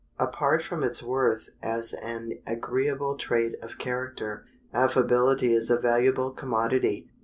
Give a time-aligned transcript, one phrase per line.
[0.17, 7.07] Apart from its worth as an agreeable trait of character, affability is a valuable commodity.